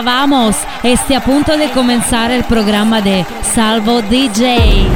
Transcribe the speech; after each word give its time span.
Hola, 0.00 0.12
vamos. 0.12 0.56
Este 0.82 1.14
a 1.14 1.20
punto 1.22 1.58
de 1.58 1.70
comenzar 1.72 2.30
el 2.30 2.44
programa 2.44 3.02
de 3.02 3.26
Salvo 3.42 4.00
DJ. 4.00 4.88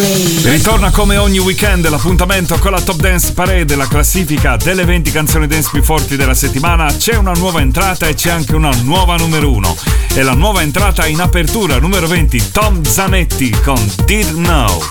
Ritorna 0.00 0.90
come 0.90 1.18
ogni 1.18 1.38
weekend 1.38 1.86
l'appuntamento 1.86 2.56
con 2.58 2.70
la 2.70 2.80
Top 2.80 2.96
Dance 2.96 3.32
Parade, 3.34 3.76
la 3.76 3.86
classifica 3.86 4.56
delle 4.56 4.86
20 4.86 5.10
canzoni 5.10 5.46
dance 5.46 5.68
più 5.70 5.82
forti 5.82 6.16
della 6.16 6.32
settimana. 6.32 6.86
C'è 6.86 7.16
una 7.16 7.32
nuova 7.32 7.60
entrata 7.60 8.06
e 8.06 8.14
c'è 8.14 8.30
anche 8.30 8.54
una 8.54 8.70
nuova 8.82 9.16
numero 9.16 9.52
1. 9.52 9.76
E 10.14 10.22
la 10.22 10.32
nuova 10.32 10.62
entrata 10.62 11.06
in 11.06 11.20
apertura, 11.20 11.78
numero 11.78 12.06
20, 12.06 12.50
Tom 12.50 12.82
Zanetti 12.82 13.50
con 13.62 13.78
Did 14.06 14.30
Know. 14.32 14.82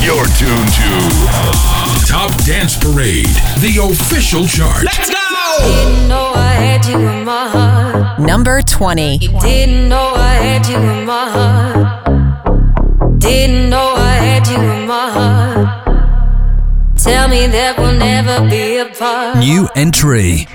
You're 0.00 0.28
tuned 0.38 0.72
to 0.72 2.06
Top 2.06 2.34
Dance 2.42 2.76
Parade, 2.78 3.40
the 3.60 3.78
official 3.78 4.44
chart. 4.48 4.82
Let's 4.82 5.08
go! 5.08 5.27
Didn't 5.56 6.08
know 6.08 6.32
I 6.34 6.52
had 6.52 6.84
you 6.86 6.98
in 6.98 7.24
my 7.24 7.48
heart. 7.48 8.20
Number 8.20 8.60
20. 8.62 9.18
Didn't 9.40 9.88
know 9.88 10.12
I 10.14 10.34
had 10.34 10.66
you 10.66 10.76
in 10.76 11.06
my 11.06 11.30
heart. 11.30 13.18
Didn't 13.18 13.70
know 13.70 13.94
I 13.96 14.14
had 14.14 14.46
you 14.48 14.58
in 14.58 14.86
my 14.86 15.10
heart. 15.10 15.68
Tell 16.98 17.28
me 17.28 17.46
that 17.46 17.78
we'll 17.78 17.94
never 17.94 18.48
be 18.50 18.78
apart. 18.78 19.38
New 19.38 19.68
entry. 19.74 20.46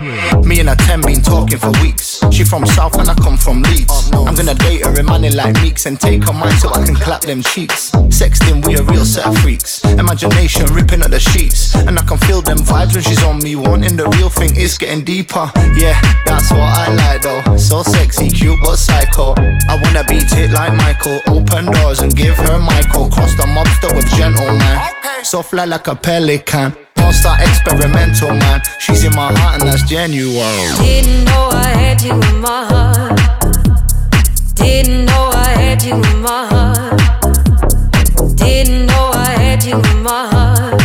Me 0.43 0.59
and 0.59 0.69
a 0.69 0.75
10 0.75 1.01
been 1.01 1.21
talking 1.21 1.57
for 1.57 1.71
weeks. 1.81 2.12
She 2.31 2.43
from 2.43 2.65
South 2.65 2.97
and 2.99 3.09
I 3.09 3.15
come 3.15 3.37
from 3.37 3.61
Leeds. 3.63 4.11
Oh, 4.13 4.25
I'm 4.25 4.35
gonna 4.35 4.55
date 4.55 4.85
her 4.85 4.99
in 4.99 5.05
money 5.05 5.29
like 5.29 5.53
Meeks 5.61 5.85
and 5.85 5.99
take 5.99 6.23
her 6.23 6.33
mind 6.33 6.55
so 6.59 6.69
I 6.69 6.85
can 6.85 6.95
clap 6.95 7.21
them 7.21 7.41
cheeks. 7.41 7.91
Sexting, 8.09 8.65
we 8.65 8.75
a 8.75 8.83
real 8.83 9.05
set 9.05 9.25
of 9.25 9.37
freaks. 9.39 9.83
Imagination 9.85 10.65
ripping 10.73 11.01
at 11.01 11.11
the 11.11 11.19
sheets. 11.19 11.75
And 11.75 11.97
I 11.97 12.03
can 12.03 12.17
feel 12.19 12.41
them 12.41 12.57
vibes 12.59 12.93
when 12.93 13.03
she's 13.03 13.23
on 13.23 13.39
me. 13.43 13.55
Wanting 13.55 13.95
the 13.95 14.07
real 14.17 14.29
thing 14.29 14.55
is 14.55 14.77
getting 14.77 15.03
deeper. 15.03 15.51
Yeah, 15.75 15.99
that's 16.25 16.51
what 16.51 16.61
I 16.61 16.93
like 16.93 17.21
though. 17.21 17.57
So 17.57 17.83
sexy, 17.83 18.29
cute, 18.29 18.59
but 18.61 18.77
psycho. 18.77 19.33
I 19.69 19.79
wanna 19.81 20.03
beat 20.07 20.31
it 20.33 20.51
like 20.51 20.73
Michael. 20.73 21.19
Open 21.27 21.65
doors 21.71 21.99
and 21.99 22.15
give 22.15 22.37
her 22.37 22.59
Michael. 22.59 23.09
Cross 23.09 23.35
the 23.37 23.43
mobster 23.43 23.95
with 23.95 24.07
gentleman. 24.15 24.79
So 25.23 25.41
fly 25.41 25.65
like 25.65 25.87
a 25.87 25.95
pelican. 25.95 26.75
Don't 27.03 27.41
experimental, 27.41 28.29
man. 28.29 28.61
She's 28.79 29.03
in 29.03 29.13
my 29.13 29.33
heart 29.37 29.59
and 29.59 29.67
that's 29.67 29.83
genuine. 29.83 30.73
Didn't 30.77 31.25
know 31.25 31.49
I 31.51 31.67
had 31.75 32.01
you 32.01 32.13
in 32.13 32.39
my 32.39 32.63
heart. 32.71 33.19
Didn't 34.55 35.05
know 35.05 35.29
I 35.33 35.49
had 35.49 35.83
you 35.83 35.95
in 35.95 36.21
my 36.21 36.47
heart. 36.47 38.37
Didn't 38.37 38.85
know 38.85 39.11
I 39.13 39.31
had 39.37 39.65
you 39.65 39.75
in 39.75 40.01
my 40.01 40.27
heart. 40.31 40.79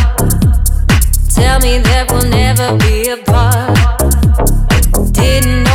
Tell 1.33 1.61
me 1.61 1.79
that 1.79 2.11
we'll 2.11 2.29
never 2.29 2.77
be 2.79 3.11
apart. 3.11 3.79
Didn't 5.13 5.68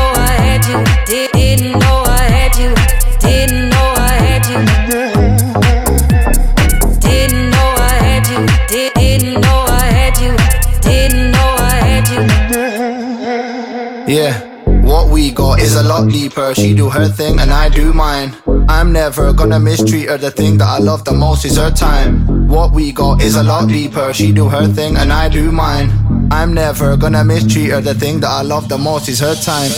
Yeah. 14.13 14.37
What 14.83 15.09
we 15.09 15.31
got 15.31 15.59
is 15.59 15.75
a 15.75 15.81
lot 15.81 16.07
deeper. 16.07 16.53
She 16.53 16.75
do 16.75 16.87
her 16.87 17.07
thing 17.07 17.39
and 17.39 17.49
I 17.49 17.67
do 17.67 17.93
mine. 17.93 18.35
I'm 18.69 18.91
never 18.91 19.33
gonna 19.33 19.59
mistreat 19.59 20.07
her. 20.07 20.19
The 20.19 20.29
thing 20.29 20.59
that 20.59 20.67
I 20.67 20.77
love 20.77 21.03
the 21.03 21.13
most 21.13 21.45
is 21.45 21.57
her 21.57 21.71
time. 21.71 22.47
What 22.47 22.73
we 22.73 22.91
got 22.91 23.23
is 23.23 23.35
a 23.35 23.41
lot 23.41 23.69
deeper. 23.69 24.13
She 24.13 24.31
do 24.31 24.49
her 24.49 24.67
thing 24.67 24.97
and 24.97 25.11
I 25.11 25.29
do 25.29 25.51
mine. 25.51 25.89
I'm 26.29 26.53
never 26.53 26.95
gonna 26.95 27.23
mistreat 27.23 27.71
her. 27.71 27.81
The 27.81 27.95
thing 27.95 28.19
that 28.19 28.29
I 28.29 28.43
love 28.43 28.69
the 28.69 28.77
most 28.77 29.09
is 29.09 29.19
her 29.19 29.33
time. 29.33 29.71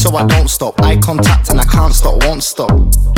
So 0.00 0.16
I 0.16 0.24
don't 0.24 0.48
stop. 0.48 0.80
Eye 0.80 0.96
contact 0.96 1.50
and 1.50 1.60
I 1.60 1.64
can't 1.64 1.92
stop, 1.92 2.24
won't 2.24 2.42
stop. 2.42 2.70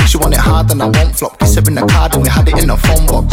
She 0.09 0.19
want 0.19 0.35
it 0.35 0.41
hard 0.41 0.69
and 0.73 0.83
I 0.83 0.87
won't 0.87 1.15
flop. 1.15 1.39
Kiss 1.39 1.55
her 1.55 1.63
in 1.65 1.77
the 1.77 1.87
card 1.87 2.15
and 2.15 2.25
we 2.25 2.29
had 2.29 2.49
it 2.49 2.59
in 2.59 2.67
the 2.67 2.77
phone 2.77 3.07
box. 3.07 3.33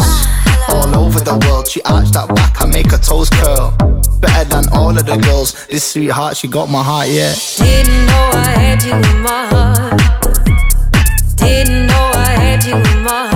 All 0.69 0.95
over 0.95 1.19
the 1.19 1.35
world, 1.47 1.67
she 1.67 1.81
arched 1.81 2.13
that 2.13 2.27
back, 2.35 2.61
I 2.61 2.67
make 2.67 2.91
her 2.91 2.99
toes 2.99 3.27
curl. 3.31 3.71
Better 4.21 4.47
than 4.47 4.69
all 4.69 4.95
of 4.95 5.03
the 5.03 5.17
girls. 5.17 5.65
This 5.65 5.83
sweetheart, 5.83 6.37
she 6.37 6.47
got 6.47 6.69
my 6.69 6.83
heart, 6.83 7.07
yeah. 7.09 7.33
Didn't 7.57 8.05
know 8.05 8.29
I 8.33 8.53
had 8.53 8.83
you 8.83 8.93
in 8.93 9.21
my 9.23 9.47
heart. 9.47 9.99
Didn't 11.37 11.87
know 11.87 12.11
I 12.13 12.29
had 12.37 12.63
you 12.63 12.75
in 12.75 13.03
my 13.03 13.09
heart. 13.09 13.28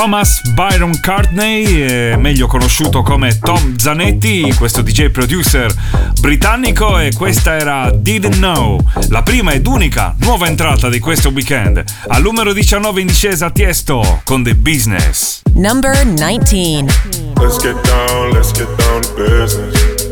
Thomas 0.00 0.40
Byron 0.54 0.98
Cartney, 0.98 1.82
eh, 1.82 2.16
meglio 2.16 2.46
conosciuto 2.46 3.02
come 3.02 3.38
Tom 3.38 3.76
Zanetti, 3.76 4.50
questo 4.56 4.80
DJ 4.80 5.10
producer 5.10 5.70
britannico 6.18 6.98
e 6.98 7.12
questa 7.14 7.58
era 7.58 7.90
Didn't 7.94 8.36
Know, 8.36 8.80
la 9.10 9.22
prima 9.22 9.52
ed 9.52 9.66
unica 9.66 10.14
nuova 10.20 10.46
entrata 10.46 10.88
di 10.88 11.00
questo 11.00 11.28
weekend. 11.28 11.84
Al 12.08 12.22
numero 12.22 12.54
19 12.54 13.02
in 13.02 13.08
discesa 13.08 13.50
Tiesto 13.50 14.22
con 14.24 14.42
The 14.42 14.54
Business. 14.54 15.42
Number 15.52 15.94
19. 16.02 16.90
Let's 17.36 17.58
get 17.60 17.78
down, 17.82 18.30
let's 18.32 18.52
get 18.52 18.68
down 18.76 19.02
to 19.02 19.12
business. 19.16 20.08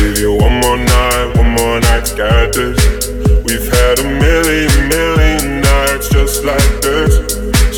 Give 0.00 0.18
you 0.18 0.36
one 0.36 0.58
more 0.58 0.78
night, 0.78 1.36
one 1.36 1.50
more 1.50 1.78
night 1.78 2.06
to 2.06 2.14
get 2.16 2.52
this. 2.54 3.08
We've 3.44 3.70
had 3.70 4.00
a 4.00 4.18
million, 4.18 4.88
million 4.88 5.60
nights 5.60 6.08
just 6.08 6.42
like 6.42 6.80
this. 6.80 7.41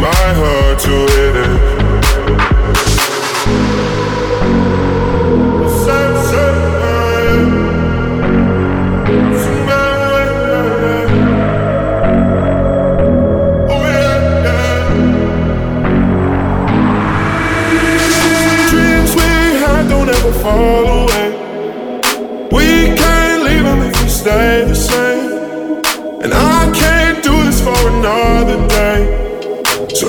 my 0.00 0.32
heart 0.34 0.78
to 0.80 0.90
hit 0.90 1.36
it. 1.36 1.77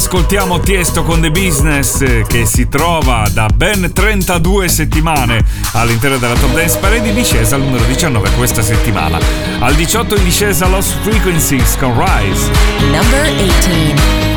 ascoltiamo 0.00 0.60
Tiesto 0.60 1.02
con 1.02 1.20
The 1.20 1.30
Business 1.30 2.24
che 2.26 2.46
si 2.46 2.68
trova 2.68 3.28
da 3.30 3.48
ben 3.54 3.92
32 3.92 4.66
settimane 4.66 5.44
all'interno 5.74 6.16
della 6.16 6.32
Top 6.32 6.54
Dance 6.54 6.78
Parade 6.78 7.08
in 7.08 7.14
discesa 7.14 7.56
al 7.56 7.60
numero 7.60 7.84
19 7.84 8.30
questa 8.30 8.62
settimana. 8.62 9.18
Al 9.58 9.74
18 9.74 10.16
in 10.16 10.24
discesa 10.24 10.66
Lost 10.68 10.96
Frequencies 11.02 11.76
con 11.76 11.92
Rise. 11.98 12.50
Number 12.90 13.30
18. 13.34 14.29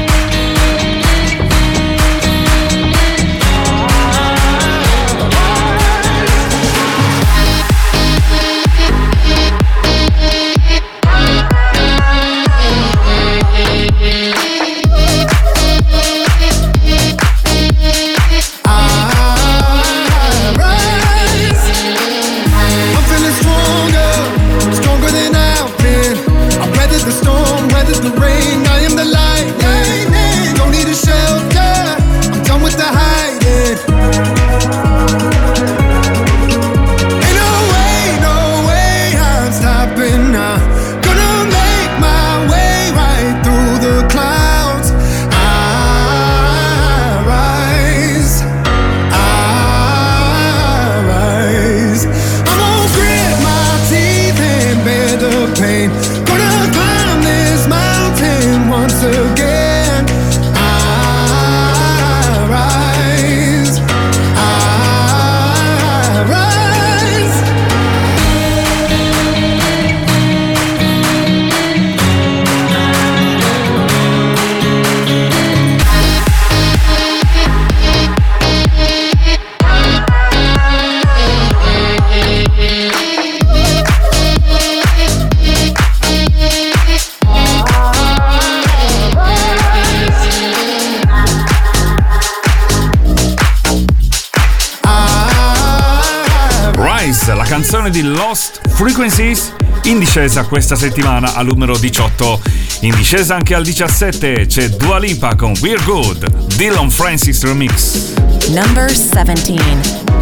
Lost 98.34 98.62
Frequencies 98.70 99.54
in 99.84 100.00
discesa 100.00 100.44
questa 100.46 100.76
settimana 100.76 101.36
al 101.36 101.46
numero 101.46 101.78
18. 101.78 102.42
In 102.80 102.96
discesa 102.96 103.36
anche 103.36 103.54
al 103.54 103.64
17 103.64 104.48
c'è 104.48 104.70
Dua 104.70 104.98
Lipa 104.98 105.36
con 105.36 105.54
We're 105.62 105.84
Good, 105.84 106.56
Dylan 106.56 106.90
Francis 106.90 107.44
Remix. 107.44 108.14
Number 108.48 108.90
17. 108.90 110.12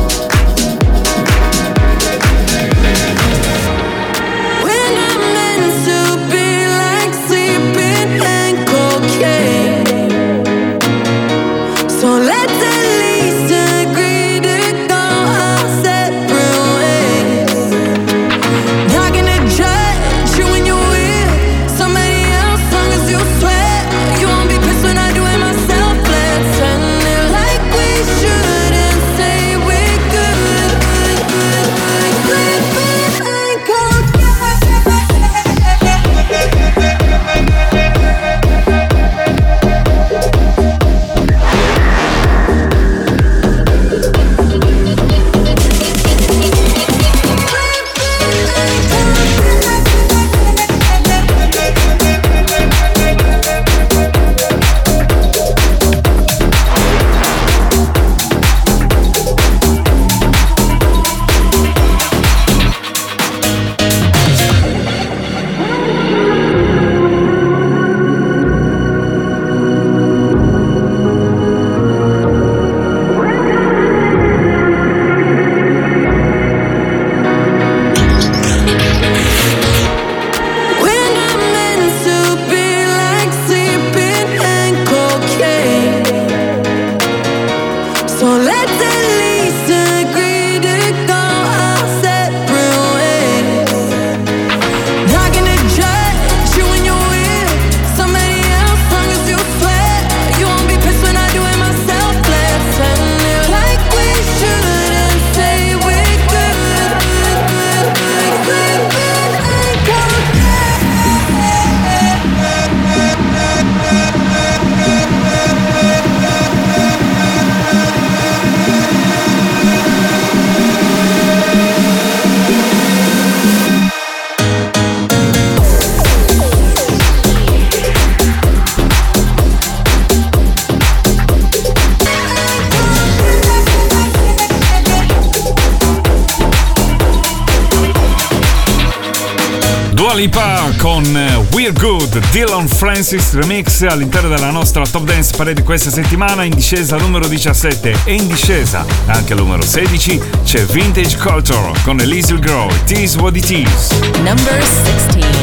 World 142.12 142.30
Dylan 142.32 142.68
Francis 142.68 143.34
Remix 143.34 143.84
all'interno 143.84 144.28
della 144.28 144.50
nostra 144.50 144.86
Top 144.86 145.04
Dance 145.04 145.34
Parade 145.36 145.64
questa 145.64 145.90
settimana 145.90 146.44
in 146.44 146.54
discesa 146.54 146.98
numero 146.98 147.26
17 147.26 148.00
e 148.04 148.14
in 148.14 148.28
discesa 148.28 148.86
anche 149.06 149.32
al 149.32 149.40
numero 149.40 149.62
16 149.62 150.22
c'è 150.44 150.66
Vintage 150.66 151.18
Culture 151.18 151.72
con 151.84 152.02
Elysium 152.02 152.40
Grow 152.40 152.70
Tease 152.86 153.18
What 153.18 153.38
It 153.38 153.50
Is. 153.50 153.92
Number 154.18 154.62
16 154.62 155.41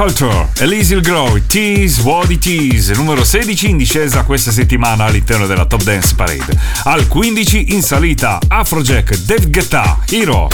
Culture, 0.00 0.48
Elysial 0.60 1.02
Grow, 1.02 1.38
Tease, 1.46 2.00
What 2.00 2.38
Tease, 2.38 2.94
numero 2.94 3.22
16 3.22 3.68
in 3.68 3.76
discesa 3.76 4.24
questa 4.24 4.50
settimana 4.50 5.04
all'interno 5.04 5.46
della 5.46 5.66
Top 5.66 5.82
Dance 5.82 6.14
Parade. 6.14 6.58
Al 6.84 7.06
15 7.06 7.74
in 7.74 7.82
salita 7.82 8.38
Afrojack, 8.48 9.14
Dev 9.26 9.50
Guetta, 9.50 9.98
Hero. 10.08 10.48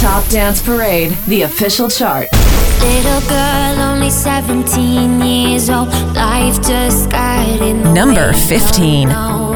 Top 0.00 0.26
Dance 0.30 0.62
Parade, 0.62 1.14
the 1.28 1.42
official 1.42 1.90
chart. 1.90 2.26
Little 2.80 3.20
girl, 3.28 3.80
only 3.82 4.08
17 4.08 5.20
years 5.20 5.68
old. 5.68 5.92
Life 6.14 6.58
just 6.62 7.10
got 7.10 7.60
in 7.60 7.92
Number 7.92 8.32
15. 8.32 9.49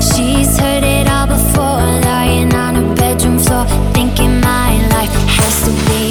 she's 0.00 0.58
heard 0.58 0.84
it 0.84 1.08
all 1.08 1.26
before, 1.26 2.00
lying 2.10 2.54
on 2.54 2.74
her 2.74 2.94
bedroom 2.94 3.38
floor, 3.38 3.64
thinking 3.94 4.40
my 4.40 4.76
life 4.88 5.14
has 5.36 5.64
to 5.64 5.70
be. 5.88 6.01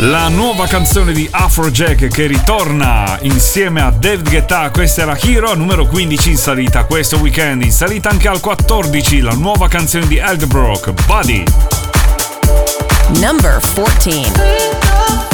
la 0.00 0.28
nuova 0.28 0.66
canzone 0.66 1.12
di 1.12 1.28
Afrojack 1.30 2.08
che 2.08 2.26
ritorna 2.26 3.18
insieme 3.22 3.80
a 3.80 3.90
David 3.90 4.28
Guetta, 4.28 4.70
questa 4.70 5.02
era 5.02 5.18
Hero, 5.18 5.54
numero 5.54 5.86
15 5.86 6.30
in 6.30 6.36
salita 6.36 6.84
questo 6.84 7.16
weekend, 7.16 7.62
in 7.62 7.72
salita 7.72 8.08
anche 8.08 8.28
al 8.28 8.40
14 8.40 9.20
la 9.20 9.32
nuova 9.32 9.66
canzone 9.68 10.06
di 10.06 10.16
Eldbrook, 10.16 10.92
Buddy. 11.06 11.42
Number 13.20 13.58
14 13.74 15.27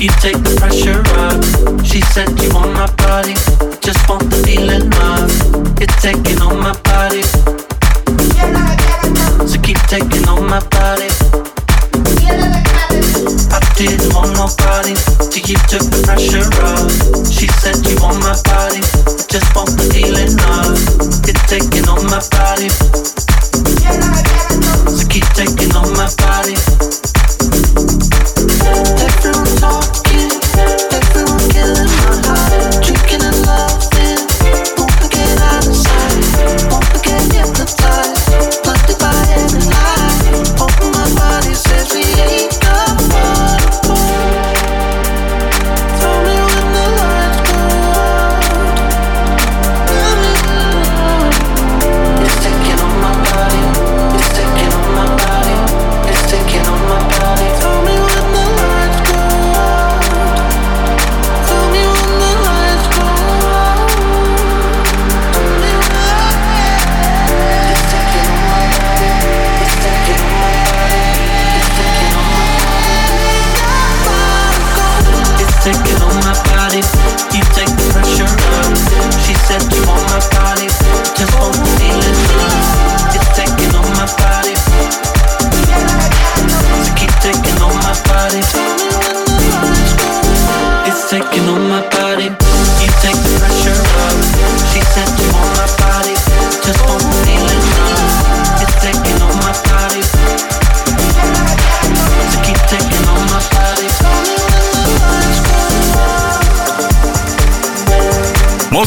You 0.00 0.08
take 0.16 0.40
the 0.40 0.56
pressure 0.56 1.04
off. 1.20 1.44
She 1.84 2.00
said 2.00 2.32
you 2.40 2.48
want 2.56 2.72
my 2.72 2.88
body, 3.04 3.36
just 3.84 4.00
want 4.08 4.32
the 4.32 4.40
feeling 4.48 4.88
of 4.96 5.28
it 5.76 5.92
taking 6.00 6.40
on 6.40 6.56
my 6.56 6.72
body. 6.88 7.20
So 9.44 9.60
keep 9.60 9.76
taking 9.92 10.24
on 10.24 10.48
my 10.48 10.64
body. 10.72 11.12
I 13.52 13.60
didn't 13.76 14.16
want 14.16 14.32
nobody 14.40 14.96
till 15.28 15.44
you 15.44 15.60
took 15.68 15.84
the 15.92 16.00
pressure 16.08 16.48
off. 16.64 16.88
She 17.28 17.44
said 17.60 17.76
you 17.84 18.00
want 18.00 18.24
my 18.24 18.32
body, 18.48 18.80
just 19.28 19.52
want 19.52 19.76
the 19.76 19.84
feeling 19.92 20.32
of 20.48 20.80
it 21.28 21.36
taking 21.44 21.84
on 21.92 22.08
my 22.08 22.24
body. 22.32 22.72
So 24.96 25.04
keep 25.12 25.28
taking 25.36 25.76
on 25.76 25.92
my 25.92 26.08
body. 26.16 26.79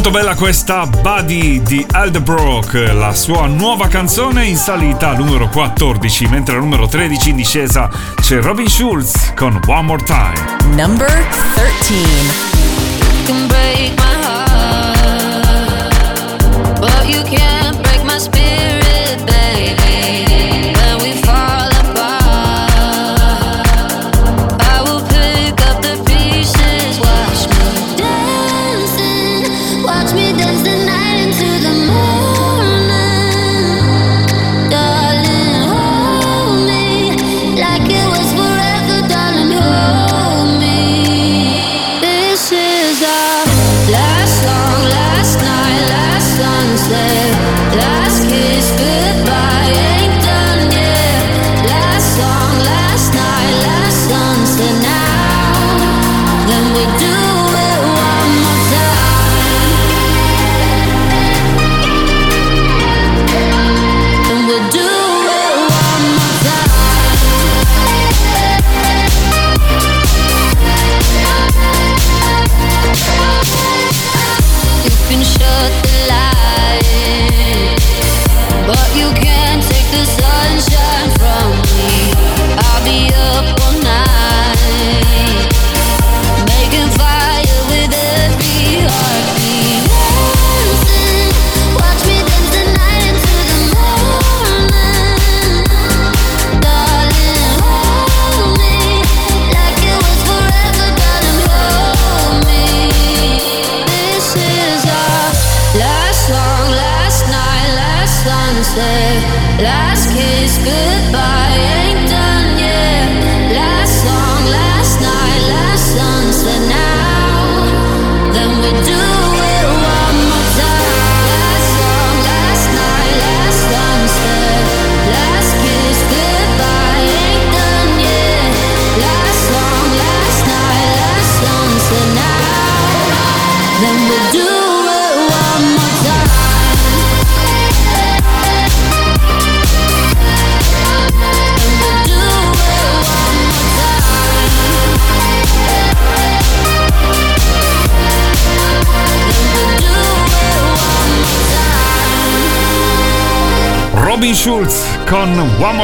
Molto 0.04 0.20
bella 0.20 0.36
questa 0.36 0.86
Buddy 0.86 1.64
di 1.64 1.86
Aldebrook, 1.90 2.74
la 2.94 3.14
sua 3.14 3.46
nuova 3.46 3.88
canzone 3.88 4.44
in 4.44 4.58
salita 4.58 5.12
al 5.12 5.18
numero 5.18 5.48
14, 5.48 6.28
mentre 6.28 6.56
al 6.56 6.62
numero 6.62 6.88
13 6.88 7.30
in 7.30 7.38
discesa 7.38 7.90
c'è 8.20 8.42
Robin 8.42 8.68
Schulz 8.68 9.32
con 9.34 9.58
One 9.66 9.84
More 9.84 10.04
Time. 10.04 10.76
Number 10.76 11.26
13. 11.56 14.13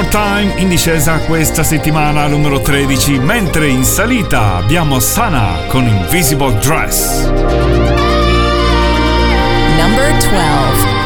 Time 0.09 0.53
in 0.57 0.69
discesa 0.69 1.19
questa 1.19 1.63
settimana 1.63 2.25
numero 2.27 2.61
13, 2.61 3.19
mentre 3.19 3.67
in 3.67 3.83
salita 3.83 4.55
abbiamo 4.55 4.99
Sana 4.99 5.65
con 5.67 5.87
Invisible 5.87 6.57
Dress. 6.57 7.27
Number 9.77 10.17
12 10.17 10.97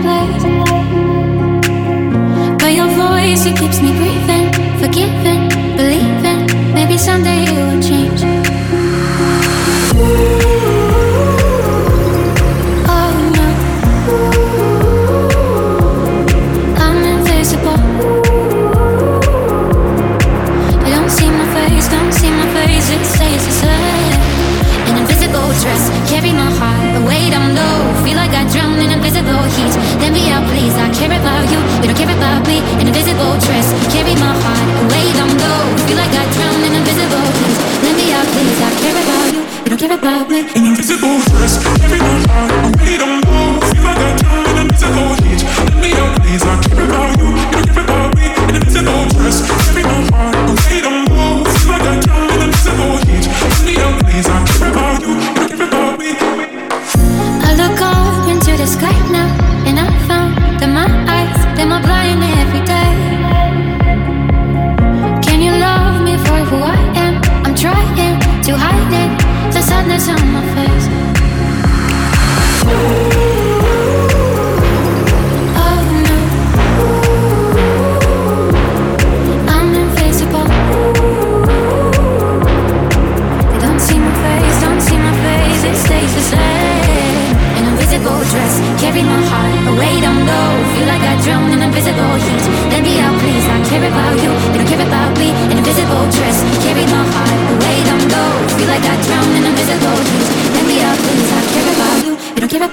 Place. 0.00 0.42
By 2.58 2.70
your 2.70 2.88
voice, 2.88 3.44
it 3.44 3.56
keeps 3.58 3.80
me 3.82 3.92
breathing, 3.92 4.50
forgiving. 4.78 5.41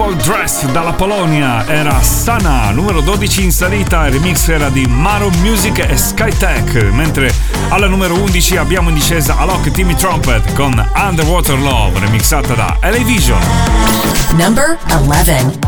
Humble 0.00 0.16
Dress 0.22 0.64
dalla 0.70 0.94
Polonia 0.94 1.66
era 1.66 2.00
Sana, 2.00 2.70
numero 2.70 3.02
12 3.02 3.42
in 3.44 3.52
salita, 3.52 4.06
il 4.06 4.14
remix 4.14 4.48
era 4.48 4.70
di 4.70 4.86
Maro 4.86 5.28
Music 5.42 5.78
e 5.78 5.94
Skytech, 5.94 6.88
mentre 6.90 7.30
alla 7.68 7.86
numero 7.86 8.14
11 8.14 8.56
abbiamo 8.56 8.88
in 8.88 8.94
discesa 8.94 9.36
Alok 9.36 9.70
Timmy 9.72 9.94
Trumpet 9.94 10.54
con 10.54 10.72
Underwater 10.96 11.58
Love, 11.58 11.98
remixata 11.98 12.54
da 12.54 12.78
LA 12.80 13.04
Vision. 13.04 13.38
Number 14.38 14.78
11 14.88 15.58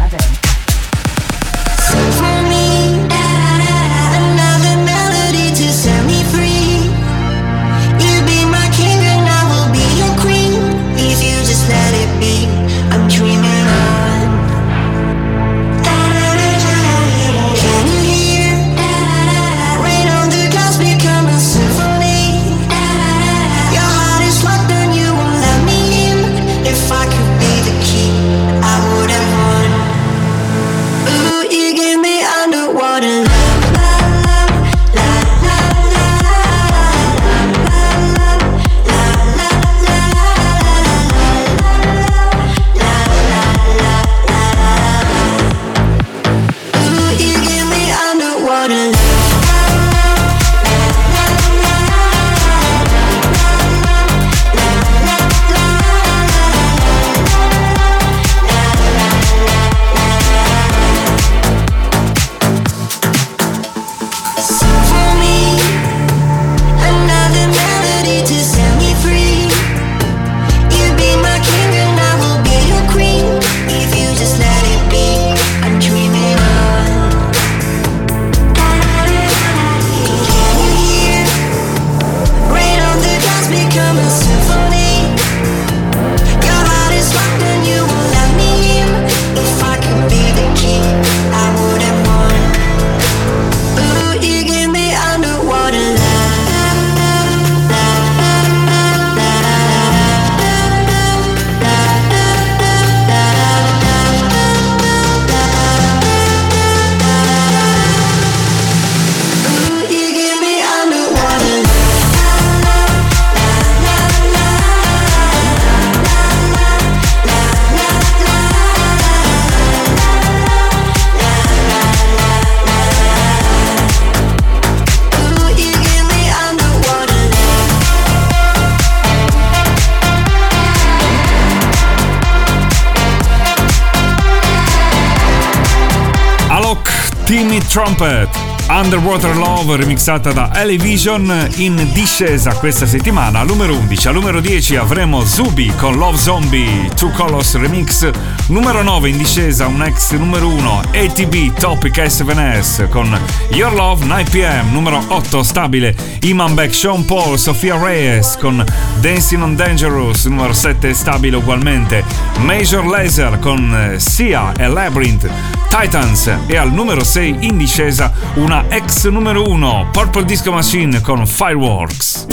Trumpet. 137.73 138.42
Underwater 138.83 139.37
Love 139.37 139.77
remixata 139.77 140.33
da 140.33 140.51
Elevision 140.55 141.49
in 141.57 141.88
discesa 141.92 142.53
questa 142.55 142.85
settimana 142.85 143.38
al 143.38 143.47
numero 143.47 143.77
11. 143.77 144.09
Al 144.09 144.14
numero 144.14 144.40
10 144.40 144.75
avremo 144.75 145.25
Zubi 145.25 145.73
con 145.79 145.95
Love 145.95 146.18
Zombie 146.18 146.90
Two 146.97 147.12
Colors 147.12 147.55
Remix. 147.55 148.11
Numero 148.49 148.83
9 148.83 149.09
in 149.09 149.18
discesa 149.18 149.66
un 149.66 149.83
ex 149.83 150.11
numero 150.12 150.49
1 150.49 150.81
ATB 150.95 151.53
Topic 151.61 151.97
S7S 151.97 152.88
con 152.88 153.16
Your 153.51 153.73
Love 153.73 154.05
9pm. 154.05 154.73
Numero 154.73 155.01
8 155.07 155.45
stabile 155.45 155.95
Iman 156.23 156.55
Beck 156.55 156.75
Sean 156.75 157.05
Paul 157.05 157.38
Sofia 157.38 157.77
Reyes 157.77 158.37
con 158.40 158.64
Dancing 159.01 159.42
on 159.42 159.55
Dangerous. 159.55 160.25
Numero 160.25 160.53
7 160.53 160.92
stabile 160.92 161.37
ugualmente 161.37 162.05
Major 162.40 162.85
Laser 162.85 163.38
con 163.38 163.95
Sia 163.99 164.53
e 164.57 164.66
Labyrinth. 164.66 165.31
Titans 165.68 166.31
e 166.49 166.57
al 166.57 166.71
numero 166.71 167.03
6 167.03 167.37
in 167.40 167.57
discesa 167.57 168.12
una 168.35 168.64
ex 168.75 169.05
numero 169.05 169.43
1 169.43 169.91
Purple 169.93 170.25
Disco 170.25 170.51
Machine 170.51 171.03
con 171.03 171.27
Fireworks. 171.27 172.27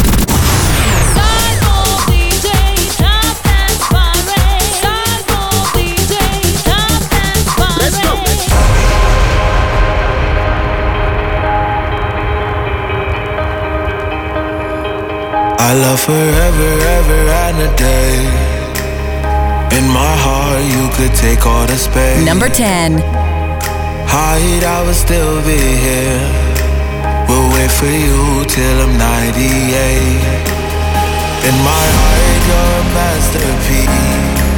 I 15.61 15.73
love 15.73 15.99
forever, 15.99 16.79
ever 16.97 17.29
and 17.29 17.59
a 17.61 17.75
day. 17.75 18.15
In 19.77 19.87
my 19.89 20.15
heart, 20.17 20.63
you 20.63 20.87
could 20.95 21.13
take 21.15 21.45
all 21.45 21.67
the 21.67 21.75
space. 21.75 22.23
Number 22.23 22.47
10. 22.47 23.28
Hide, 24.09 24.65
I 24.65 24.81
will 24.81 24.97
still 24.97 25.37
be 25.45 25.53
here. 25.53 26.21
We'll 27.29 27.45
wait 27.53 27.69
for 27.69 27.85
you 27.85 28.41
till 28.49 28.77
I'm 28.81 28.97
98. 28.97 30.49
In 31.45 31.55
my 31.61 31.85
heart, 31.93 32.41
you're 32.49 32.73
a 32.73 32.85
masterpiece. 32.97 34.49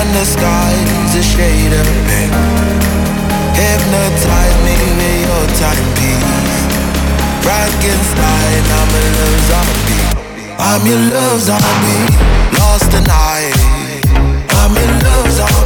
And 0.00 0.08
the 0.16 0.24
sky's 0.24 1.12
a 1.12 1.22
shade 1.22 1.76
of 1.76 1.86
pink. 2.08 2.32
Hypnotize 3.52 4.56
me 4.64 4.74
with 4.80 5.28
your 5.28 5.44
timepiece. 5.60 6.56
Frankenstein, 7.44 8.64
I'm 8.80 8.90
a 8.96 9.04
love 9.12 9.40
zombie. 9.52 10.04
I'm 10.56 10.82
your 10.88 11.02
love 11.12 11.40
zombie. 11.44 12.04
Lost 12.56 12.88
tonight. 12.88 13.60
I'm 14.56 14.72
your 14.72 14.88
love 15.04 15.30
zombie. 15.36 15.63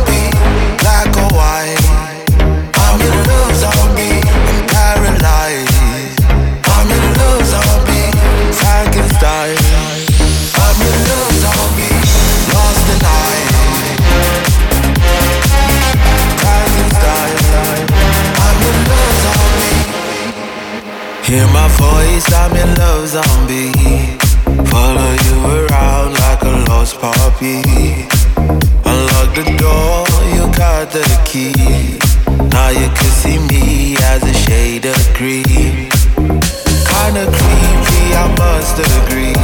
Hear 21.28 21.46
my 21.48 21.68
voice, 21.76 22.24
I'm 22.32 22.56
your 22.56 22.74
love 22.78 23.06
zombie. 23.06 24.16
Follow 24.70 25.12
you 25.26 25.36
around 25.60 26.14
like 26.14 26.40
a 26.40 26.64
lost 26.70 26.98
puppy. 27.02 27.60
Unlock 28.88 29.34
the 29.36 29.44
door, 29.60 30.06
you 30.32 30.50
got 30.56 30.90
the 30.90 31.04
key. 31.26 31.52
Now 32.48 32.70
you 32.70 32.88
can 32.96 33.10
see 33.20 33.38
me 33.40 33.98
as 34.04 34.22
a 34.22 34.32
shade 34.32 34.86
of 34.86 34.96
green. 35.18 35.90
Kinda 36.88 37.24
creepy, 37.36 38.04
I 38.16 38.26
must 38.38 38.78
agree. 38.96 39.36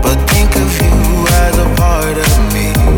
But 0.00 0.16
think 0.30 0.54
of 0.54 0.70
you 0.80 1.26
as 1.42 1.58
a 1.58 1.68
part 1.74 2.16
of 2.16 2.52
me. 2.54 2.97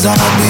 Zombie. 0.00 0.49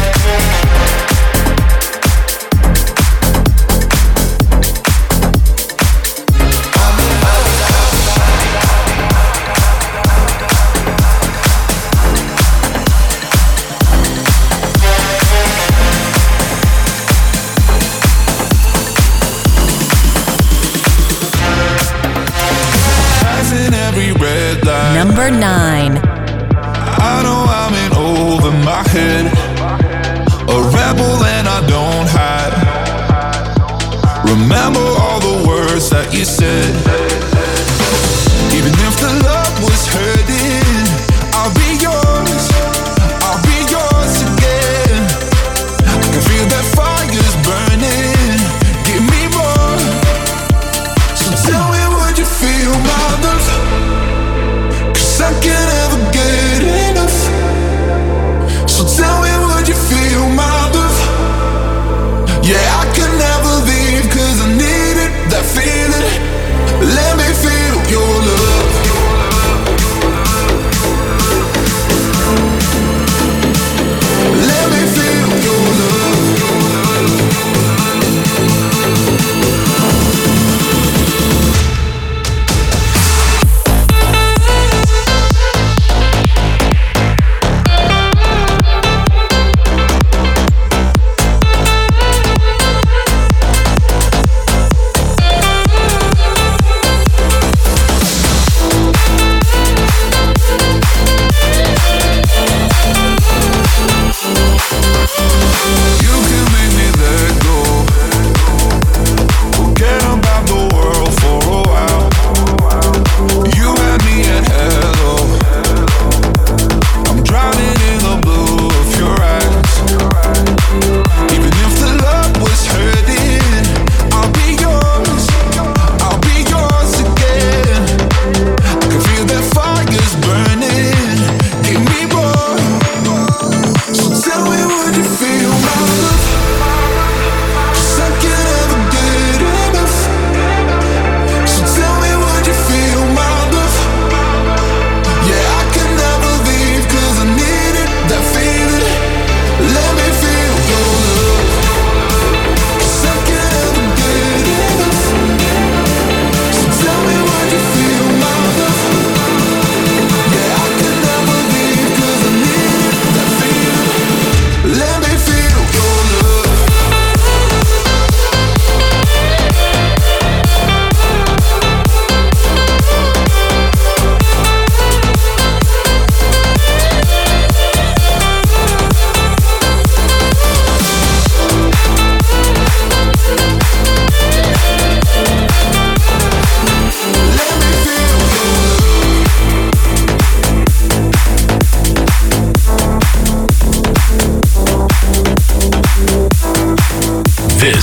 All 35.01 35.19
the 35.19 35.47
words 35.47 35.89
that 35.89 36.13
you 36.13 36.23
said. 36.23 37.00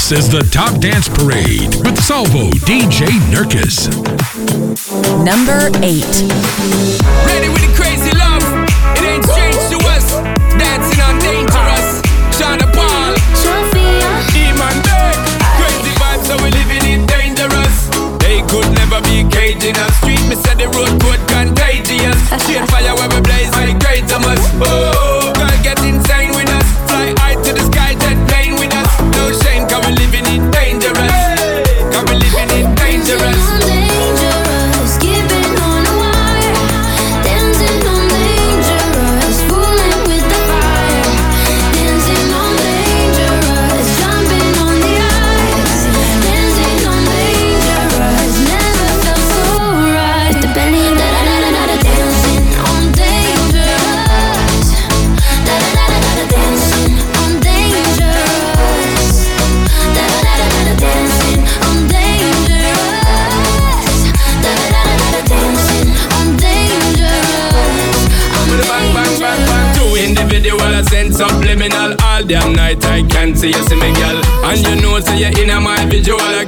This 0.08 0.20
is 0.20 0.30
the 0.30 0.40
Top 0.50 0.80
Dance 0.80 1.06
Parade 1.06 1.74
with 1.84 2.02
Salvo 2.02 2.48
DJ 2.64 3.08
Nurkis. 3.28 3.92
Number 5.22 5.68
8. 5.84 6.57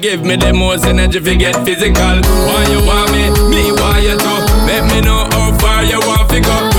give 0.00 0.24
me 0.24 0.36
the 0.36 0.52
most 0.52 0.86
energy 0.86 1.18
if 1.18 1.26
you 1.26 1.36
get 1.36 1.54
physical. 1.64 2.20
Why 2.48 2.66
you 2.70 2.80
want 2.86 3.12
me? 3.12 3.28
Me 3.50 3.70
want 3.72 4.02
you 4.02 4.16
too. 4.16 4.40
Let 4.66 4.84
me 4.92 5.00
know 5.02 5.28
how 5.30 5.56
far 5.58 5.84
you 5.84 5.98
want 6.00 6.30
to 6.30 6.40
go. 6.40 6.69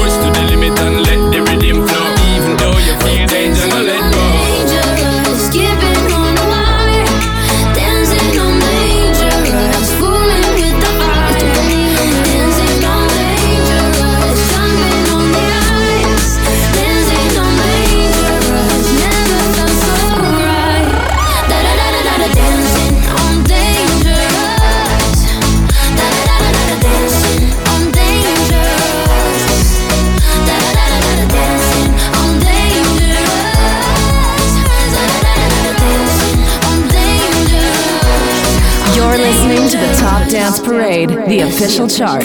Parade, 41.08 41.30
the 41.30 41.40
official 41.42 41.88
chart. 41.88 42.24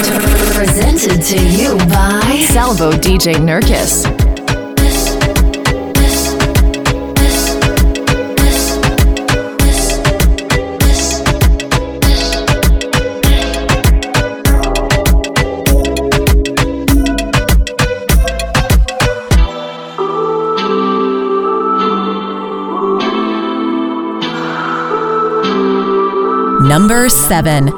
Presented 0.55 1.23
to 1.23 1.49
you 1.49 1.77
by 1.89 2.45
Salvo 2.49 2.93
DJ 2.93 3.35
Nurkis. 3.35 4.05
number 26.69 27.09
seven. 27.09 27.73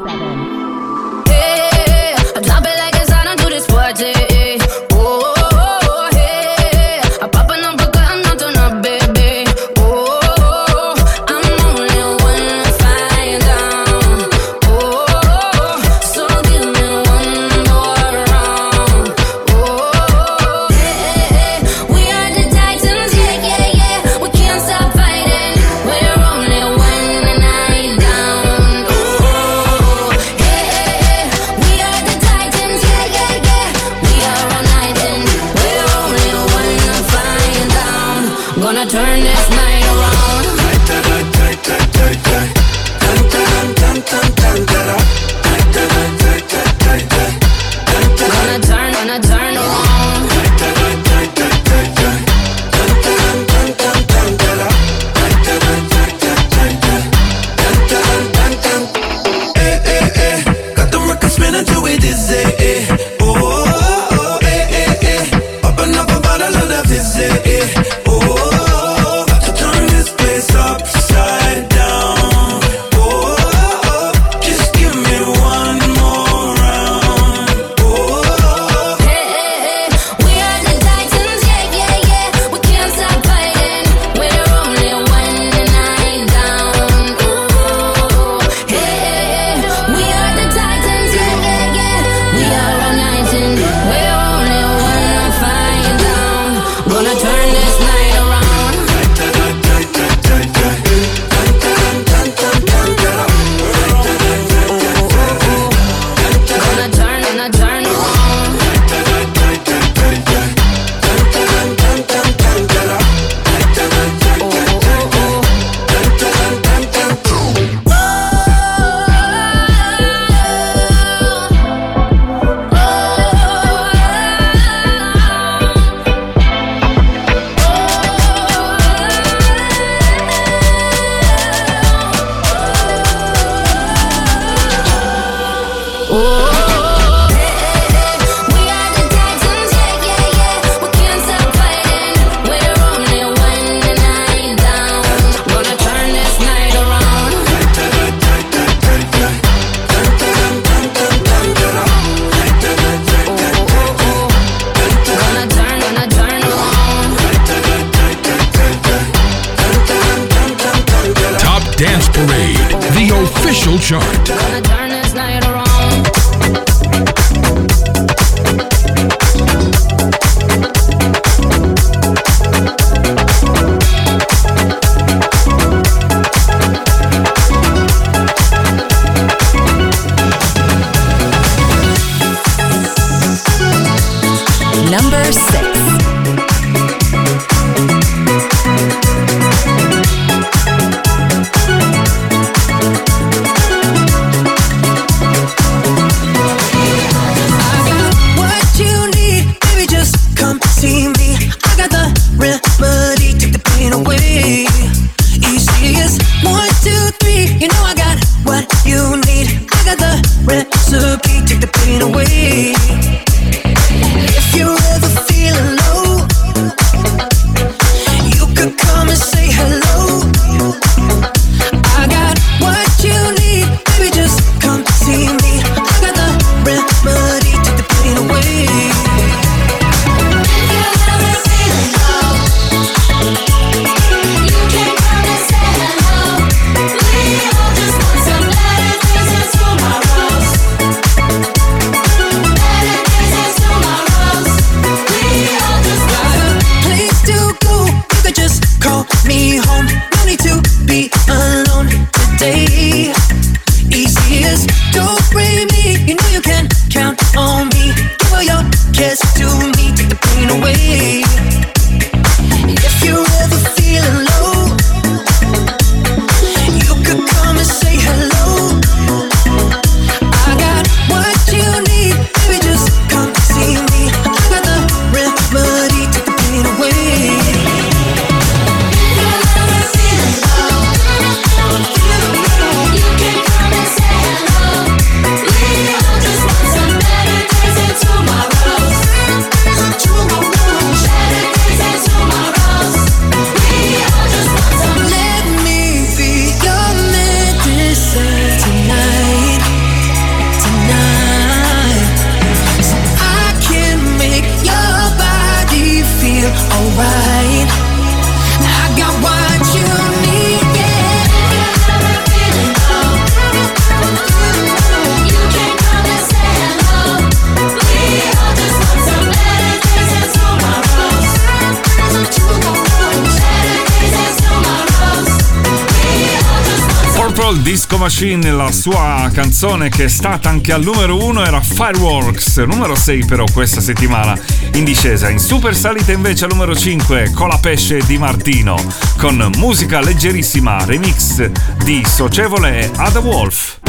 Disco 327.69 327.99
Machine, 327.99 328.51
la 328.51 328.73
sua 328.73 329.29
canzone 329.31 329.91
che 329.91 330.05
è 330.05 330.09
stata 330.09 330.49
anche 330.49 330.73
al 330.73 330.83
numero 330.83 331.23
1 331.23 331.45
era 331.45 331.61
Fireworks, 331.61 332.57
numero 332.61 332.95
6 332.95 333.27
però 333.27 333.45
questa 333.53 333.83
settimana 333.83 334.35
in 334.73 334.85
discesa. 334.85 335.29
In 335.29 335.39
super 335.39 335.77
salita 335.77 336.11
invece 336.11 336.47
al 336.47 336.53
numero 336.53 336.75
5 336.75 337.33
Colapesce 337.35 338.01
di 338.07 338.17
Martino 338.17 338.75
con 339.19 339.51
musica 339.57 340.01
leggerissima, 340.01 340.83
remix 340.87 341.51
di 341.85 342.03
Socievole 342.07 342.81
e 342.81 342.91
Ada 342.97 343.21
Wolf. 343.21 343.81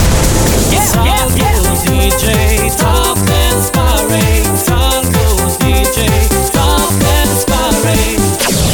Yeah, 0.69 1.05
yeah, 1.05 1.35
yeah. 1.35 1.59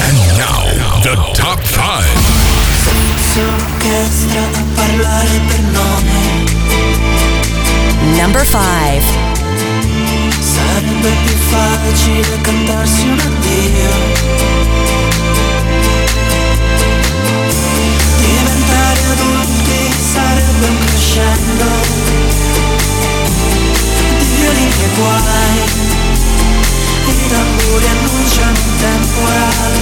And 0.01 0.17
now 0.35 0.63
the 1.03 1.15
top 1.35 1.61
5 1.61 2.14
parlare 5.05 5.39
per 5.47 5.61
nome. 5.61 6.43
Number 8.17 8.45
5 8.45 9.03
Sarebbe 10.39 11.11
più 11.25 11.35
facile 11.49 12.41
cantarsi 12.41 13.07
un 13.07 13.19
addio. 13.19 13.89
Diventare 18.17 18.99
adulti 19.11 19.93
sarebbe 20.13 20.67
un 20.67 20.77
crescendo 20.85 21.65
di 24.17 24.25
violini 24.35 24.83
e 24.83 24.89
guai. 24.97 25.83
I 27.07 27.27
tamburi 27.29 27.85
annunciano 27.87 28.57
un 28.57 28.75
temporale, 28.79 29.79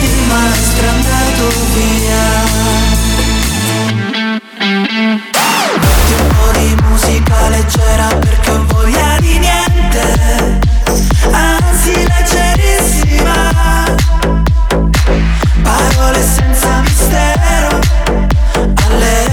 il 0.00 0.16
maestro 0.28 0.84
è 0.84 0.88
andato 0.88 1.48
via. 1.74 3.05
musica 7.06 7.48
leggera 7.48 8.06
perché 8.18 8.50
ho 8.50 8.64
voglia 8.66 9.16
di 9.20 9.38
niente. 9.38 10.58
Anzi 11.30 11.94
leggerissima. 11.94 13.94
Parole 15.62 16.22
senza 16.22 16.80
mistero. 16.80 17.78
Alle 18.88 19.25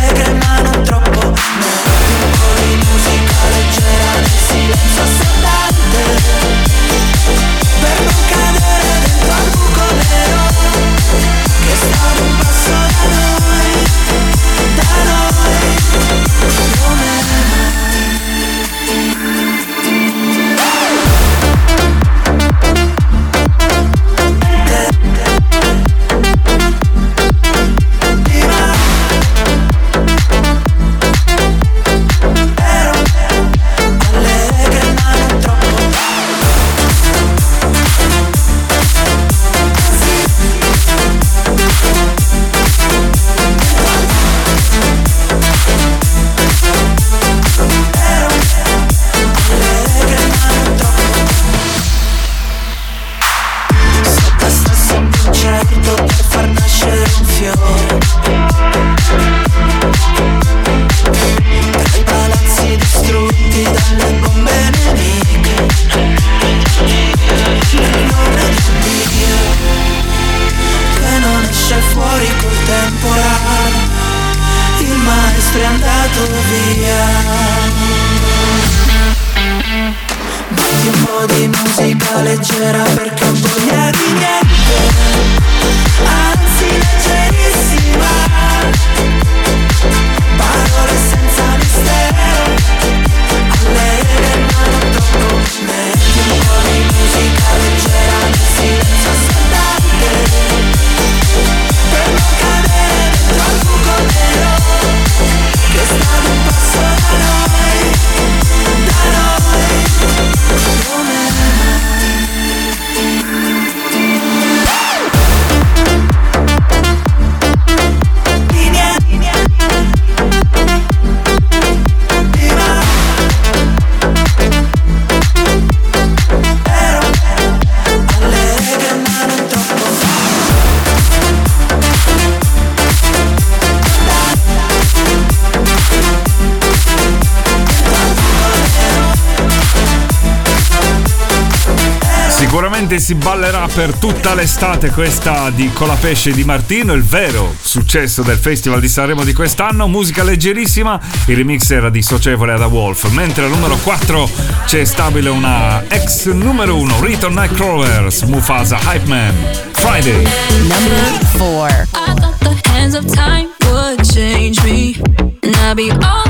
Sicuramente 142.83 142.99
si 142.99 143.15
ballerà 143.15 143.65
per 143.73 143.93
tutta 143.93 144.33
l'estate 144.33 144.89
questa 144.89 145.49
di 145.51 145.71
Colapesce 145.71 146.33
di 146.33 146.43
Martino, 146.43 146.91
il 146.91 147.03
vero 147.03 147.55
successo 147.57 148.23
del 148.23 148.37
Festival 148.37 148.81
di 148.81 148.89
Sanremo 148.89 149.23
di 149.23 149.31
quest'anno, 149.31 149.87
musica 149.87 150.21
leggerissima, 150.21 150.99
il 151.27 151.37
remix 151.37 151.69
era 151.71 151.89
di 151.89 152.01
Socievole 152.01 152.51
Ada 152.51 152.67
Wolf, 152.67 153.09
mentre 153.11 153.45
al 153.45 153.51
numero 153.51 153.77
4 153.77 154.29
c'è 154.65 154.83
stabile 154.83 155.29
una 155.29 155.81
ex 155.87 156.25
numero 156.25 156.75
1, 156.75 156.99
Return 156.99 157.35
Nightcrawlers, 157.35 158.23
Mufasa 158.23 158.77
Hype 158.83 159.07
Man, 159.07 159.33
Friday. 159.71 160.27
Number 160.67 161.25
4. 161.37 161.87
I 161.93 162.13
thought 162.15 162.39
the 162.39 162.69
hands 162.69 162.95
of 162.95 163.05
time 163.05 163.47
would 163.69 164.03
change 164.03 164.61
me. 164.65 164.99
And 165.41 165.55
I'd 165.55 165.77
be 165.77 165.89
over 165.89 166.22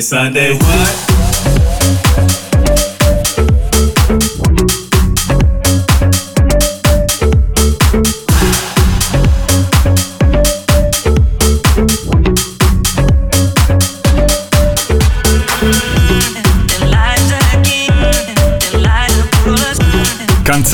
Sunday, 0.00 0.54
what? 0.54 1.03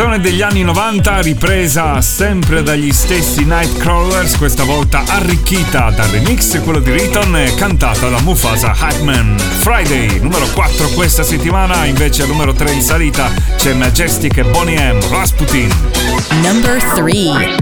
Canzone 0.00 0.22
degli 0.22 0.40
anni 0.40 0.62
90 0.62 1.20
ripresa 1.20 2.00
sempre 2.00 2.62
dagli 2.62 2.90
stessi 2.90 3.44
Nightcrawlers, 3.44 4.38
questa 4.38 4.64
volta 4.64 5.02
arricchita 5.06 5.90
dal 5.90 6.08
remix, 6.08 6.58
quello 6.62 6.78
di 6.78 6.90
Riton 6.90 7.36
e 7.36 7.54
cantata 7.54 8.08
da 8.08 8.18
Mufasa 8.22 8.74
Hackman. 8.78 9.38
Friday, 9.38 10.18
numero 10.20 10.46
4 10.54 10.88
questa 10.94 11.22
settimana, 11.22 11.84
invece 11.84 12.22
al 12.22 12.28
numero 12.28 12.54
3 12.54 12.70
in 12.70 12.80
salita 12.80 13.30
c'è 13.56 13.74
Majestic 13.74 14.38
e 14.38 14.44
Bonnie 14.44 14.80
M, 14.90 14.98
Rasputin. 15.10 15.68
Number 16.40 16.82
3. 16.94 17.58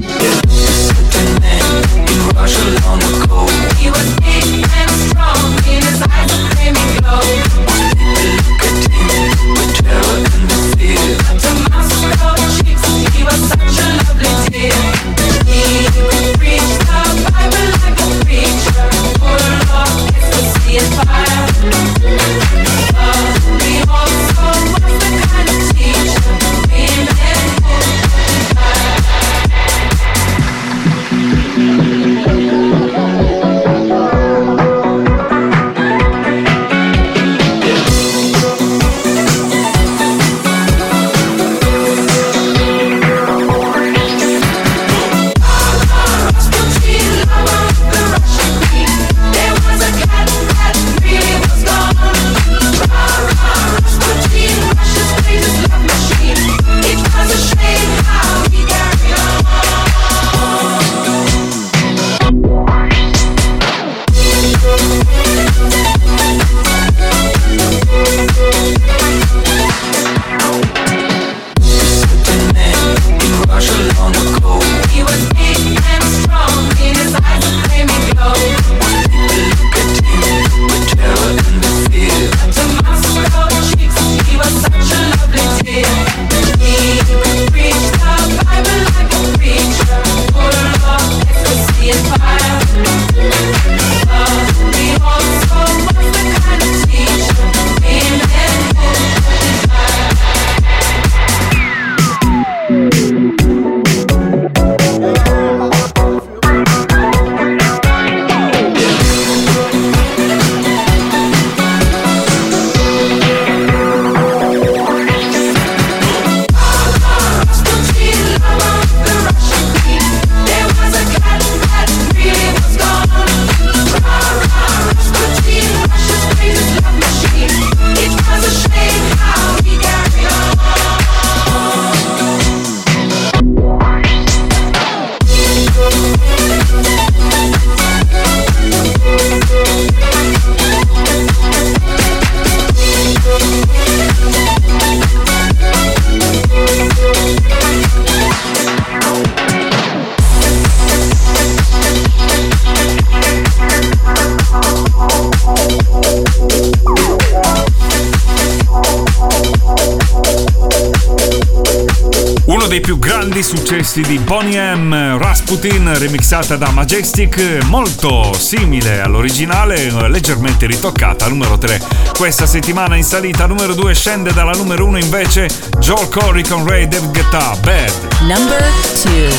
più 162.88 162.98
grandi 162.98 163.42
successi 163.42 164.00
di 164.00 164.18
Bonnie 164.18 164.74
M, 164.74 165.18
Rasputin, 165.18 165.92
remixata 165.98 166.56
da 166.56 166.70
Majestic, 166.70 167.62
molto 167.64 168.32
simile 168.32 169.02
all'originale, 169.02 170.08
leggermente 170.08 170.64
ritoccata, 170.64 171.28
numero 171.28 171.58
3. 171.58 171.82
Questa 172.16 172.46
settimana 172.46 172.96
in 172.96 173.04
salita, 173.04 173.44
numero 173.44 173.74
2 173.74 173.94
scende 173.94 174.32
dalla 174.32 174.52
numero 174.52 174.86
1 174.86 175.00
invece 175.00 175.50
Joel 175.80 176.08
Corey 176.08 176.42
con 176.42 176.66
Ray 176.66 176.88
Dev 176.88 177.10
Guetta, 177.10 177.54
Bad. 177.60 177.92
Number 178.20 178.64
2 179.02 179.32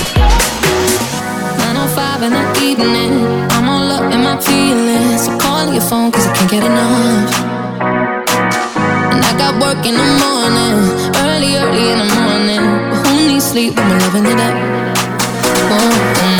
905 1.57 2.25
in 2.25 2.31
the 2.31 2.59
evening. 2.61 3.49
I'm 3.53 3.67
all 3.67 3.89
up 3.89 4.13
in 4.13 4.21
my 4.21 4.37
feelings. 4.39 5.23
So 5.23 5.35
call 5.37 5.73
your 5.73 5.81
phone 5.81 6.11
cause 6.11 6.27
I 6.27 6.33
can't 6.33 6.51
get 6.51 6.63
enough. 6.63 7.33
And 9.11 9.25
I 9.25 9.33
got 9.39 9.59
work 9.59 9.83
in 9.87 9.95
the 9.95 10.05
morning, 10.19 10.91
early, 11.25 11.57
early 11.57 11.93
in 11.93 11.97
the 11.97 12.13
morning. 12.13 12.58
sleep 13.49 13.75
when 13.75 13.89
we're 13.89 13.97
loving 13.97 14.25
it 14.25 14.39
up. 14.39 14.53
Mm-hmm. 15.71 16.38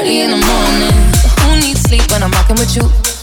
early 0.00 0.20
in 0.20 0.30
the 0.30 0.36
morning. 0.36 0.96
Who 1.40 1.60
needs 1.60 1.82
sleep 1.82 2.10
when 2.10 2.22
I'm 2.22 2.30
rocking 2.30 2.56
with 2.56 2.74
you? 2.74 3.19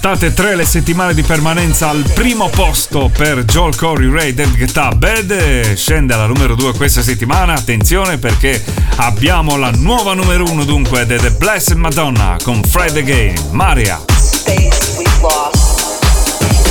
state 0.00 0.32
tre 0.32 0.56
le 0.56 0.64
settimane 0.64 1.12
di 1.12 1.20
permanenza 1.20 1.90
al 1.90 2.02
primo 2.14 2.48
posto 2.48 3.10
per 3.14 3.44
Joel 3.44 3.76
Corey 3.76 4.10
Ray 4.10 4.32
del 4.32 4.50
Guitar 4.56 4.96
Bad. 4.96 5.74
Scende 5.74 6.14
alla 6.14 6.24
numero 6.24 6.54
2 6.54 6.72
questa 6.72 7.02
settimana. 7.02 7.52
Attenzione 7.52 8.16
perché 8.16 8.64
abbiamo 8.96 9.58
la 9.58 9.70
nuova 9.72 10.14
numero 10.14 10.44
1 10.44 10.64
dunque 10.64 11.04
di 11.04 11.16
The 11.18 11.32
Blessed 11.32 11.76
Madonna 11.76 12.38
con 12.42 12.62
Fred 12.64 12.96
Again, 12.96 13.34
Maria. 13.50 14.00
Space 14.16 14.96
we've 14.96 15.20
lost. 15.20 16.02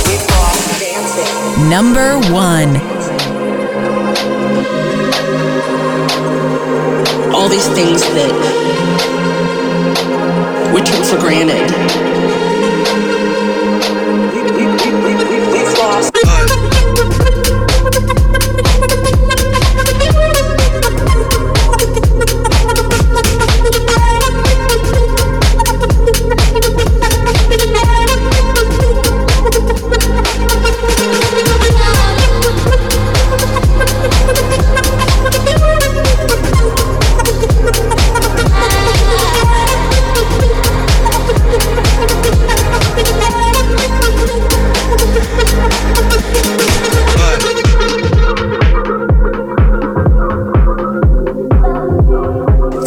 We've 0.08 0.24
lost 0.26 0.80
dancing. 0.80 1.68
Number 1.68 2.16
1 2.32 2.80
All 7.30 7.48
these 7.48 7.68
things 7.74 8.02
that 8.12 8.32
we 10.72 10.82
took 10.82 11.04
for 11.04 11.16
granted. 11.16 12.09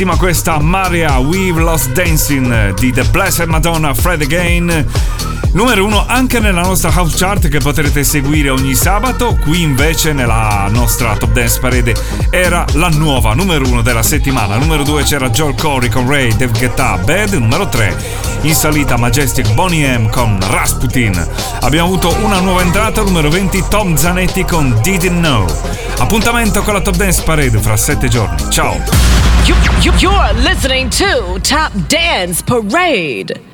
Bellissima 0.00 0.16
questa 0.16 0.58
Maria 0.58 1.18
We've 1.18 1.60
Lost 1.60 1.90
Dancing 1.90 2.72
di 2.72 2.90
The 2.90 3.04
Blessed 3.10 3.46
Madonna 3.48 3.92
Fred 3.92 4.22
Again. 4.22 4.86
Numero 5.52 5.84
uno 5.84 6.06
anche 6.06 6.40
nella 6.40 6.62
nostra 6.62 6.90
house 6.90 7.18
chart 7.18 7.48
che 7.48 7.58
potrete 7.58 8.02
seguire 8.02 8.48
ogni 8.48 8.74
sabato. 8.74 9.36
Qui 9.42 9.60
invece 9.60 10.14
nella 10.14 10.66
nostra 10.70 11.14
Top 11.18 11.32
Dance 11.32 11.60
Parade 11.60 11.94
era 12.30 12.64
la 12.74 12.88
nuova 12.88 13.34
numero 13.34 13.68
uno 13.68 13.82
della 13.82 14.02
settimana. 14.02 14.56
Numero 14.56 14.84
due 14.84 15.02
c'era 15.02 15.28
Joel 15.28 15.54
Corey 15.54 15.90
con 15.90 16.08
Ray, 16.08 16.34
Dave 16.34 16.58
Guetta, 16.58 16.96
Bad. 16.96 17.34
Numero 17.34 17.68
tre 17.68 17.94
in 18.40 18.54
salita 18.54 18.96
Majestic 18.96 19.52
Bonnie 19.52 19.98
M 19.98 20.08
con 20.08 20.38
Rasputin. 20.48 21.28
Abbiamo 21.60 21.88
avuto 21.88 22.16
una 22.22 22.40
nuova 22.40 22.62
entrata, 22.62 23.02
numero 23.02 23.28
20 23.28 23.64
Tom 23.68 23.94
Zanetti 23.96 24.44
con 24.44 24.78
Didn't 24.80 25.18
Know. 25.18 25.44
Appuntamento 25.98 26.62
con 26.62 26.72
la 26.72 26.80
Top 26.80 26.96
Dance 26.96 27.22
Parade 27.22 27.58
fra 27.58 27.76
sette 27.76 28.08
giorni. 28.08 28.50
Ciao! 28.50 29.19
You, 29.50 29.56
you, 29.82 29.92
you're 29.98 30.32
listening 30.44 30.88
to 30.90 31.40
Top 31.42 31.72
Dance 31.88 32.40
Parade. 32.40 33.49